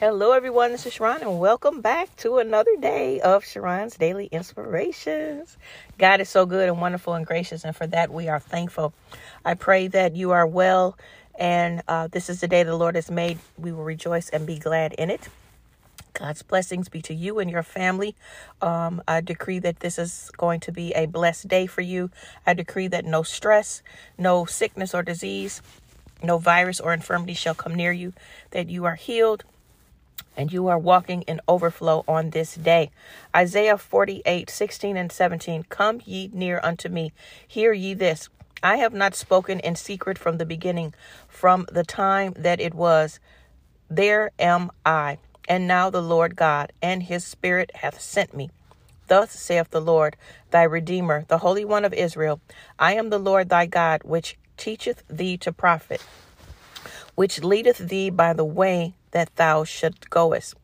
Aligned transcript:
Hello, 0.00 0.32
everyone. 0.32 0.72
This 0.72 0.86
is 0.86 0.94
Sharron, 0.94 1.20
and 1.20 1.38
welcome 1.38 1.80
back 1.80 2.16
to 2.16 2.38
another 2.38 2.76
day 2.80 3.20
of 3.20 3.44
Sharron's 3.44 3.96
Daily 3.96 4.26
Inspirations. 4.26 5.56
God 5.98 6.20
is 6.20 6.28
so 6.28 6.46
good 6.46 6.68
and 6.68 6.80
wonderful 6.80 7.14
and 7.14 7.24
gracious, 7.24 7.64
and 7.64 7.76
for 7.76 7.86
that 7.86 8.12
we 8.12 8.28
are 8.28 8.40
thankful. 8.40 8.92
I 9.44 9.54
pray 9.54 9.86
that 9.86 10.16
you 10.16 10.32
are 10.32 10.48
well, 10.48 10.98
and 11.38 11.80
uh, 11.86 12.08
this 12.08 12.28
is 12.28 12.40
the 12.40 12.48
day 12.48 12.64
the 12.64 12.74
Lord 12.76 12.96
has 12.96 13.08
made. 13.08 13.38
We 13.56 13.70
will 13.70 13.84
rejoice 13.84 14.28
and 14.30 14.48
be 14.48 14.58
glad 14.58 14.94
in 14.94 15.10
it. 15.10 15.28
God's 16.12 16.42
blessings 16.42 16.88
be 16.88 17.00
to 17.02 17.14
you 17.14 17.38
and 17.38 17.48
your 17.48 17.62
family. 17.62 18.16
Um, 18.60 19.00
I 19.06 19.20
decree 19.20 19.60
that 19.60 19.78
this 19.78 19.96
is 19.96 20.28
going 20.36 20.58
to 20.60 20.72
be 20.72 20.92
a 20.94 21.06
blessed 21.06 21.46
day 21.46 21.68
for 21.68 21.82
you. 21.82 22.10
I 22.44 22.54
decree 22.54 22.88
that 22.88 23.04
no 23.04 23.22
stress, 23.22 23.80
no 24.18 24.44
sickness 24.44 24.92
or 24.92 25.04
disease, 25.04 25.62
no 26.20 26.38
virus 26.38 26.80
or 26.80 26.92
infirmity 26.92 27.34
shall 27.34 27.54
come 27.54 27.76
near 27.76 27.92
you, 27.92 28.12
that 28.50 28.68
you 28.68 28.86
are 28.86 28.96
healed 28.96 29.44
and 30.36 30.52
you 30.52 30.66
are 30.68 30.78
walking 30.78 31.22
in 31.22 31.40
overflow 31.48 32.04
on 32.08 32.30
this 32.30 32.54
day. 32.54 32.90
Isaiah 33.34 33.78
48, 33.78 34.50
16 34.50 34.96
and 34.96 35.12
17. 35.12 35.64
Come 35.68 36.00
ye 36.04 36.30
near 36.32 36.60
unto 36.62 36.88
me, 36.88 37.12
hear 37.46 37.72
ye 37.72 37.94
this. 37.94 38.28
I 38.62 38.76
have 38.76 38.94
not 38.94 39.14
spoken 39.14 39.60
in 39.60 39.76
secret 39.76 40.18
from 40.18 40.38
the 40.38 40.46
beginning, 40.46 40.94
from 41.28 41.66
the 41.70 41.84
time 41.84 42.32
that 42.36 42.60
it 42.60 42.74
was. 42.74 43.20
There 43.90 44.30
am 44.38 44.70
I, 44.86 45.18
and 45.48 45.68
now 45.68 45.90
the 45.90 46.02
Lord 46.02 46.34
God, 46.34 46.72
and 46.80 47.02
his 47.02 47.24
Spirit 47.24 47.72
hath 47.74 48.00
sent 48.00 48.34
me. 48.34 48.50
Thus 49.06 49.32
saith 49.32 49.70
the 49.70 49.80
Lord, 49.80 50.16
thy 50.50 50.62
Redeemer, 50.62 51.26
the 51.28 51.38
Holy 51.38 51.64
One 51.64 51.84
of 51.84 51.92
Israel 51.92 52.40
I 52.78 52.94
am 52.94 53.10
the 53.10 53.18
Lord 53.18 53.50
thy 53.50 53.66
God, 53.66 54.02
which 54.02 54.38
teacheth 54.56 55.02
thee 55.08 55.36
to 55.38 55.52
profit, 55.52 56.02
which 57.14 57.42
leadeth 57.42 57.78
thee 57.78 58.08
by 58.08 58.32
the 58.32 58.44
way 58.44 58.94
that 59.14 59.34
thou 59.36 59.64
should 59.64 60.10
goest, 60.10 60.54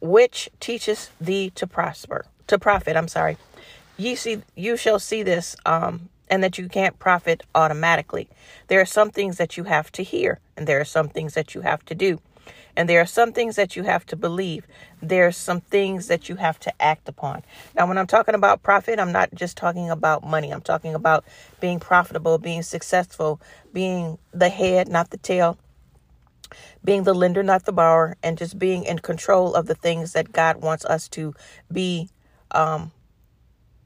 which 0.00 0.50
teacheth 0.60 1.10
thee 1.20 1.50
to 1.54 1.66
prosper, 1.66 2.26
to 2.48 2.58
profit. 2.58 2.96
I'm 2.96 3.08
sorry. 3.08 3.38
Ye 3.96 4.16
see, 4.16 4.42
you 4.56 4.76
shall 4.76 4.98
see 4.98 5.22
this, 5.22 5.56
um, 5.64 6.10
and 6.28 6.42
that 6.42 6.58
you 6.58 6.68
can't 6.68 6.98
profit 6.98 7.42
automatically. 7.54 8.28
There 8.66 8.80
are 8.80 8.86
some 8.86 9.10
things 9.10 9.36
that 9.36 9.56
you 9.56 9.64
have 9.64 9.92
to 9.92 10.02
hear, 10.02 10.40
and 10.56 10.66
there 10.66 10.80
are 10.80 10.84
some 10.84 11.08
things 11.08 11.34
that 11.34 11.54
you 11.54 11.60
have 11.60 11.84
to 11.86 11.94
do. 11.94 12.20
And 12.74 12.88
there 12.88 13.00
are 13.02 13.06
some 13.06 13.32
things 13.32 13.56
that 13.56 13.76
you 13.76 13.82
have 13.82 14.06
to 14.06 14.16
believe. 14.16 14.66
There 15.02 15.26
are 15.26 15.32
some 15.32 15.60
things 15.60 16.06
that 16.06 16.30
you 16.30 16.36
have 16.36 16.58
to 16.60 16.72
act 16.82 17.06
upon. 17.08 17.42
Now, 17.76 17.86
when 17.86 17.98
I'm 17.98 18.06
talking 18.06 18.34
about 18.34 18.62
profit, 18.62 18.98
I'm 18.98 19.12
not 19.12 19.28
just 19.34 19.58
talking 19.58 19.90
about 19.90 20.24
money. 20.24 20.50
I'm 20.50 20.62
talking 20.62 20.94
about 20.94 21.24
being 21.60 21.78
profitable, 21.78 22.38
being 22.38 22.62
successful, 22.62 23.40
being 23.74 24.16
the 24.32 24.48
head, 24.48 24.88
not 24.88 25.10
the 25.10 25.18
tail, 25.18 25.58
being 26.84 27.04
the 27.04 27.14
lender, 27.14 27.42
not 27.42 27.64
the 27.64 27.72
borrower, 27.72 28.16
and 28.22 28.38
just 28.38 28.58
being 28.58 28.84
in 28.84 28.98
control 28.98 29.54
of 29.54 29.66
the 29.66 29.74
things 29.74 30.12
that 30.12 30.32
God 30.32 30.56
wants 30.56 30.84
us 30.84 31.08
to 31.10 31.34
be 31.70 32.08
um, 32.50 32.92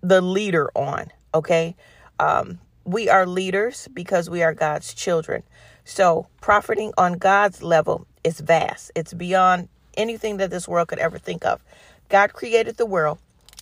the 0.02 0.20
leader 0.20 0.70
on. 0.74 1.12
Okay. 1.34 1.76
Um, 2.18 2.60
we 2.84 3.08
are 3.08 3.26
leaders 3.26 3.88
because 3.92 4.30
we 4.30 4.42
are 4.42 4.54
God's 4.54 4.94
children. 4.94 5.42
So, 5.84 6.26
profiting 6.40 6.92
on 6.96 7.14
God's 7.14 7.62
level 7.62 8.06
is 8.24 8.40
vast, 8.40 8.90
it's 8.94 9.12
beyond 9.12 9.68
anything 9.96 10.38
that 10.38 10.50
this 10.50 10.68
world 10.68 10.88
could 10.88 10.98
ever 10.98 11.18
think 11.18 11.44
of. 11.44 11.62
God 12.08 12.32
created 12.32 12.76
the 12.76 12.86
world. 12.86 13.18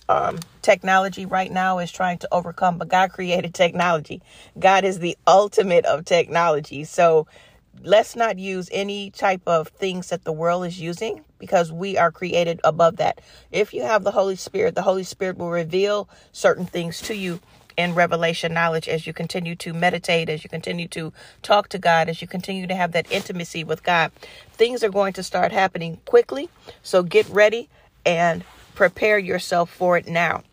Um, 0.07 0.39
technology 0.61 1.25
right 1.25 1.51
now 1.51 1.79
is 1.79 1.91
trying 1.91 2.19
to 2.19 2.27
overcome, 2.31 2.77
but 2.77 2.89
God 2.89 3.11
created 3.11 3.55
technology. 3.55 4.21
God 4.59 4.83
is 4.83 4.99
the 4.99 5.17
ultimate 5.25 5.85
of 5.85 6.05
technology. 6.05 6.83
So, 6.83 7.25
let's 7.83 8.15
not 8.15 8.39
use 8.39 8.69
any 8.71 9.11
type 9.11 9.41
of 9.45 9.67
things 9.69 10.09
that 10.09 10.23
the 10.23 10.31
world 10.31 10.65
is 10.65 10.79
using 10.79 11.23
because 11.39 11.71
we 11.71 11.97
are 11.97 12.11
created 12.11 12.59
above 12.63 12.97
that. 12.97 13.21
If 13.51 13.73
you 13.73 13.83
have 13.83 14.03
the 14.03 14.11
Holy 14.11 14.35
Spirit, 14.35 14.75
the 14.75 14.81
Holy 14.81 15.03
Spirit 15.03 15.37
will 15.37 15.49
reveal 15.49 16.09
certain 16.31 16.65
things 16.65 17.01
to 17.01 17.15
you 17.15 17.39
in 17.77 17.93
revelation 17.93 18.53
knowledge 18.53 18.87
as 18.87 19.05
you 19.05 19.13
continue 19.13 19.55
to 19.55 19.73
meditate, 19.73 20.29
as 20.29 20.43
you 20.43 20.49
continue 20.49 20.87
to 20.87 21.11
talk 21.41 21.67
to 21.69 21.77
God, 21.77 22.07
as 22.07 22.21
you 22.21 22.27
continue 22.27 22.67
to 22.67 22.75
have 22.75 22.93
that 22.93 23.11
intimacy 23.11 23.63
with 23.63 23.83
God. 23.83 24.11
Things 24.53 24.83
are 24.83 24.89
going 24.89 25.13
to 25.13 25.23
start 25.23 25.51
happening 25.51 25.99
quickly. 26.05 26.49
So 26.83 27.03
get 27.03 27.27
ready 27.29 27.69
and 28.05 28.43
prepare 28.75 29.19
yourself 29.19 29.69
for 29.69 29.97
it 29.97 30.07
now. 30.07 30.43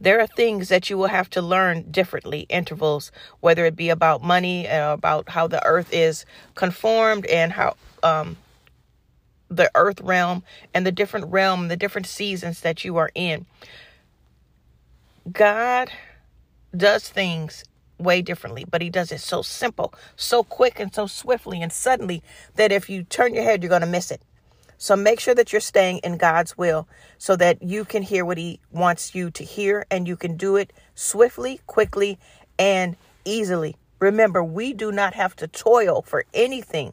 There 0.00 0.20
are 0.20 0.26
things 0.26 0.68
that 0.68 0.90
you 0.90 0.98
will 0.98 1.08
have 1.08 1.30
to 1.30 1.42
learn 1.42 1.90
differently, 1.90 2.46
intervals, 2.48 3.10
whether 3.40 3.64
it 3.64 3.76
be 3.76 3.88
about 3.88 4.22
money, 4.22 4.68
uh, 4.68 4.92
about 4.92 5.28
how 5.30 5.46
the 5.46 5.64
earth 5.64 5.92
is 5.92 6.24
conformed 6.54 7.26
and 7.26 7.52
how 7.52 7.76
um, 8.02 8.36
the 9.50 9.70
earth 9.74 10.00
realm 10.00 10.42
and 10.74 10.86
the 10.86 10.92
different 10.92 11.26
realm, 11.26 11.68
the 11.68 11.76
different 11.76 12.06
seasons 12.06 12.60
that 12.60 12.84
you 12.84 12.96
are 12.96 13.10
in. 13.14 13.46
God 15.30 15.90
does 16.76 17.08
things 17.08 17.64
way 17.98 18.22
differently, 18.22 18.64
but 18.68 18.80
he 18.80 18.90
does 18.90 19.10
it 19.10 19.20
so 19.20 19.42
simple, 19.42 19.92
so 20.16 20.44
quick, 20.44 20.78
and 20.78 20.94
so 20.94 21.06
swiftly 21.06 21.60
and 21.60 21.72
suddenly 21.72 22.22
that 22.54 22.72
if 22.72 22.88
you 22.88 23.02
turn 23.02 23.34
your 23.34 23.42
head, 23.42 23.62
you're 23.62 23.70
going 23.70 23.80
to 23.80 23.86
miss 23.86 24.10
it. 24.10 24.22
So 24.78 24.94
make 24.94 25.18
sure 25.18 25.34
that 25.34 25.52
you're 25.52 25.60
staying 25.60 25.98
in 25.98 26.16
God's 26.16 26.56
will 26.56 26.88
so 27.18 27.34
that 27.36 27.62
you 27.62 27.84
can 27.84 28.02
hear 28.02 28.24
what 28.24 28.38
He 28.38 28.60
wants 28.70 29.14
you 29.14 29.30
to 29.32 29.44
hear 29.44 29.84
and 29.90 30.06
you 30.06 30.16
can 30.16 30.36
do 30.36 30.56
it 30.56 30.72
swiftly, 30.94 31.60
quickly, 31.66 32.18
and 32.58 32.96
easily. 33.24 33.76
Remember, 33.98 34.42
we 34.42 34.72
do 34.72 34.92
not 34.92 35.14
have 35.14 35.34
to 35.36 35.48
toil 35.48 36.02
for 36.02 36.24
anything. 36.32 36.92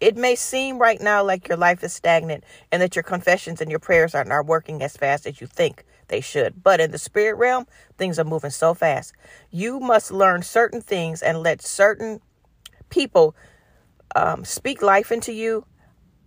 It 0.00 0.16
may 0.16 0.34
seem 0.34 0.78
right 0.78 1.00
now 1.00 1.24
like 1.24 1.48
your 1.48 1.56
life 1.56 1.82
is 1.82 1.92
stagnant 1.92 2.44
and 2.70 2.82
that 2.82 2.96
your 2.96 3.04
confessions 3.04 3.60
and 3.60 3.70
your 3.70 3.80
prayers 3.80 4.14
are 4.14 4.24
not 4.24 4.44
working 4.44 4.82
as 4.82 4.96
fast 4.96 5.26
as 5.26 5.40
you 5.40 5.46
think 5.46 5.84
they 6.08 6.20
should. 6.20 6.62
But 6.62 6.80
in 6.80 6.90
the 6.90 6.98
spirit 6.98 7.36
realm, 7.36 7.66
things 7.96 8.18
are 8.18 8.24
moving 8.24 8.50
so 8.50 8.74
fast. 8.74 9.14
You 9.50 9.78
must 9.80 10.10
learn 10.10 10.42
certain 10.42 10.80
things 10.80 11.22
and 11.22 11.38
let 11.38 11.62
certain 11.62 12.20
people 12.90 13.34
um, 14.14 14.44
speak 14.44 14.82
life 14.82 15.10
into 15.10 15.32
you 15.32 15.64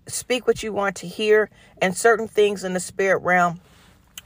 speak 0.09 0.47
what 0.47 0.63
you 0.63 0.73
want 0.73 0.95
to 0.97 1.07
hear, 1.07 1.49
and 1.81 1.95
certain 1.95 2.27
things 2.27 2.63
in 2.63 2.73
the 2.73 2.79
spirit 2.79 3.19
realm 3.19 3.59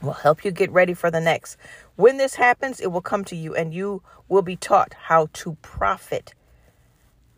will 0.02 0.12
help 0.12 0.44
you 0.44 0.50
get 0.50 0.70
ready 0.70 0.94
for 0.94 1.10
the 1.10 1.20
next. 1.20 1.56
When 1.96 2.16
this 2.16 2.34
happens, 2.34 2.80
it 2.80 2.88
will 2.88 3.00
come 3.00 3.24
to 3.26 3.36
you, 3.36 3.54
and 3.54 3.72
you 3.72 4.02
will 4.28 4.42
be 4.42 4.56
taught 4.56 4.94
how 4.94 5.28
to 5.32 5.56
profit. 5.62 6.34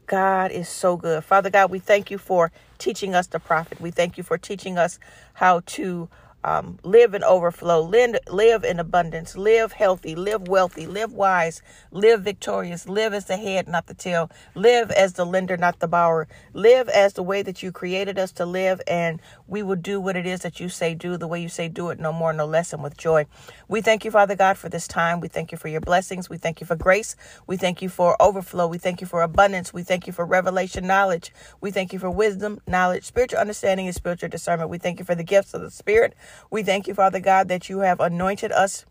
God 0.06 0.52
is 0.52 0.68
so 0.68 0.96
good. 0.96 1.24
Father 1.24 1.50
God, 1.50 1.70
we 1.70 1.78
thank 1.78 2.10
you 2.10 2.18
for 2.18 2.52
teaching 2.78 3.14
us 3.14 3.26
to 3.28 3.40
profit. 3.40 3.80
We 3.80 3.90
thank 3.90 4.16
you 4.16 4.22
for 4.22 4.38
teaching 4.38 4.78
us 4.78 4.98
how 5.34 5.60
to 5.66 6.08
um, 6.46 6.78
live 6.84 7.12
in 7.14 7.24
overflow, 7.24 7.82
live, 7.82 8.64
in 8.64 8.78
abundance, 8.78 9.36
live 9.36 9.72
healthy, 9.72 10.14
live 10.14 10.46
wealthy, 10.46 10.86
live 10.86 11.12
wise, 11.12 11.60
live 11.90 12.22
victorious, 12.22 12.88
live 12.88 13.12
as 13.12 13.26
the 13.26 13.36
head, 13.36 13.66
not 13.66 13.88
the 13.88 13.94
tail, 13.94 14.30
live 14.54 14.92
as 14.92 15.14
the 15.14 15.26
lender, 15.26 15.56
not 15.56 15.80
the 15.80 15.88
borrower, 15.88 16.28
live 16.54 16.88
as 16.88 17.14
the 17.14 17.24
way 17.24 17.42
that 17.42 17.64
you 17.64 17.72
created 17.72 18.16
us 18.16 18.30
to 18.30 18.46
live, 18.46 18.80
and 18.86 19.20
we 19.48 19.64
will 19.64 19.76
do 19.76 20.00
what 20.00 20.16
it 20.16 20.24
is 20.24 20.42
that 20.42 20.60
you 20.60 20.68
say 20.68 20.94
do, 20.94 21.16
the 21.16 21.26
way 21.26 21.42
you 21.42 21.48
say 21.48 21.68
do 21.68 21.90
it, 21.90 21.98
no 21.98 22.12
more, 22.12 22.32
no 22.32 22.46
less, 22.46 22.72
and 22.72 22.82
with 22.82 22.96
joy. 22.96 23.26
We 23.68 23.80
thank 23.80 24.04
you, 24.04 24.12
Father 24.12 24.36
God, 24.36 24.56
for 24.56 24.68
this 24.68 24.86
time. 24.86 25.20
We 25.20 25.28
thank 25.28 25.52
you 25.52 25.58
for 25.58 25.68
your 25.68 25.80
blessings. 25.80 26.30
We 26.30 26.38
thank 26.38 26.60
you 26.60 26.66
for 26.66 26.76
grace. 26.76 27.16
We 27.48 27.56
thank 27.56 27.82
you 27.82 27.88
for 27.88 28.16
overflow. 28.22 28.68
We 28.68 28.78
thank 28.78 29.00
you 29.00 29.08
for 29.08 29.22
abundance. 29.22 29.74
We 29.74 29.82
thank 29.82 30.06
you 30.06 30.12
for 30.12 30.24
revelation 30.24 30.86
knowledge. 30.86 31.32
We 31.60 31.72
thank 31.72 31.92
you 31.92 31.98
for 31.98 32.10
wisdom, 32.10 32.60
knowledge, 32.68 33.04
spiritual 33.04 33.40
understanding, 33.40 33.86
and 33.86 33.94
spiritual 33.96 34.28
discernment. 34.28 34.70
We 34.70 34.78
thank 34.78 35.00
you 35.00 35.04
for 35.04 35.16
the 35.16 35.24
gifts 35.24 35.54
of 35.54 35.62
the 35.62 35.70
Spirit. 35.70 36.14
We 36.50 36.62
thank 36.62 36.86
you, 36.86 36.94
Father 36.94 37.20
God, 37.20 37.48
that 37.48 37.68
you 37.68 37.80
have 37.80 38.00
anointed 38.00 38.52
us 38.52 38.86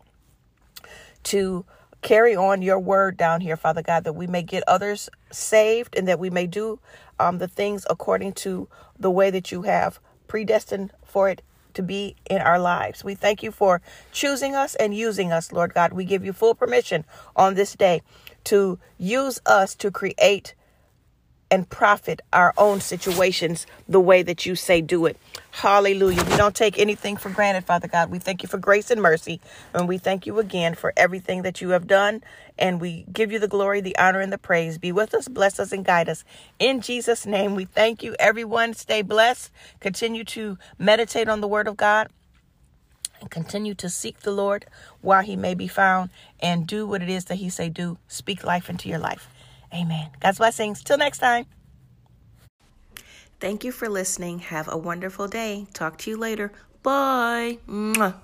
to 1.24 1.64
carry 2.02 2.36
on 2.36 2.62
your 2.62 2.78
word 2.78 3.16
down 3.16 3.40
here, 3.40 3.56
Father 3.56 3.82
God, 3.82 4.04
that 4.04 4.12
we 4.12 4.26
may 4.26 4.42
get 4.42 4.62
others 4.68 5.08
saved 5.30 5.96
and 5.96 6.06
that 6.06 6.18
we 6.18 6.30
may 6.30 6.46
do 6.46 6.78
um, 7.18 7.38
the 7.38 7.48
things 7.48 7.86
according 7.90 8.32
to 8.32 8.68
the 8.98 9.10
way 9.10 9.30
that 9.30 9.50
you 9.50 9.62
have 9.62 9.98
predestined 10.28 10.92
for 11.04 11.28
it 11.28 11.42
to 11.74 11.82
be 11.82 12.16
in 12.28 12.38
our 12.38 12.58
lives. 12.58 13.04
We 13.04 13.14
thank 13.14 13.42
you 13.42 13.50
for 13.50 13.82
choosing 14.12 14.54
us 14.54 14.74
and 14.76 14.94
using 14.94 15.32
us, 15.32 15.52
Lord 15.52 15.74
God. 15.74 15.92
We 15.92 16.04
give 16.04 16.24
you 16.24 16.32
full 16.32 16.54
permission 16.54 17.04
on 17.34 17.54
this 17.54 17.74
day 17.74 18.02
to 18.44 18.78
use 18.98 19.40
us 19.44 19.74
to 19.76 19.90
create 19.90 20.54
and 21.50 21.68
profit 21.68 22.20
our 22.32 22.52
own 22.58 22.80
situations 22.80 23.66
the 23.88 24.00
way 24.00 24.22
that 24.22 24.46
you 24.46 24.54
say 24.54 24.80
do 24.80 25.06
it. 25.06 25.16
Hallelujah. 25.52 26.22
We 26.24 26.36
don't 26.36 26.54
take 26.54 26.78
anything 26.78 27.16
for 27.16 27.30
granted, 27.30 27.64
Father 27.64 27.88
God. 27.88 28.10
We 28.10 28.18
thank 28.18 28.42
you 28.42 28.48
for 28.48 28.58
grace 28.58 28.90
and 28.90 29.00
mercy. 29.00 29.40
And 29.72 29.88
we 29.88 29.98
thank 29.98 30.26
you 30.26 30.38
again 30.38 30.74
for 30.74 30.92
everything 30.96 31.42
that 31.42 31.60
you 31.60 31.70
have 31.70 31.86
done. 31.86 32.22
And 32.58 32.80
we 32.80 33.06
give 33.12 33.32
you 33.32 33.38
the 33.38 33.48
glory, 33.48 33.80
the 33.80 33.96
honor, 33.96 34.20
and 34.20 34.32
the 34.32 34.38
praise. 34.38 34.78
Be 34.78 34.92
with 34.92 35.14
us, 35.14 35.28
bless 35.28 35.60
us, 35.60 35.72
and 35.72 35.84
guide 35.84 36.08
us. 36.08 36.24
In 36.58 36.80
Jesus' 36.80 37.26
name, 37.26 37.54
we 37.54 37.64
thank 37.64 38.02
you. 38.02 38.16
Everyone, 38.18 38.74
stay 38.74 39.02
blessed. 39.02 39.50
Continue 39.80 40.24
to 40.24 40.58
meditate 40.78 41.28
on 41.28 41.40
the 41.40 41.48
word 41.48 41.68
of 41.68 41.76
God. 41.76 42.08
And 43.20 43.30
continue 43.30 43.74
to 43.76 43.88
seek 43.88 44.20
the 44.20 44.30
Lord 44.30 44.66
while 45.00 45.22
he 45.22 45.36
may 45.36 45.54
be 45.54 45.68
found 45.68 46.10
and 46.40 46.66
do 46.66 46.86
what 46.86 47.02
it 47.02 47.08
is 47.08 47.26
that 47.26 47.36
he 47.36 47.48
say 47.48 47.70
do. 47.70 47.96
Speak 48.08 48.44
life 48.44 48.68
into 48.68 48.90
your 48.90 48.98
life. 48.98 49.28
Amen. 49.74 50.10
God's 50.20 50.38
blessings. 50.38 50.82
Till 50.82 50.98
next 50.98 51.18
time. 51.18 51.46
Thank 53.38 53.64
you 53.64 53.72
for 53.72 53.88
listening. 53.88 54.38
Have 54.38 54.68
a 54.68 54.78
wonderful 54.78 55.28
day. 55.28 55.66
Talk 55.74 55.98
to 55.98 56.10
you 56.10 56.16
later. 56.16 56.52
Bye. 56.82 57.58
Mwah. 57.68 58.14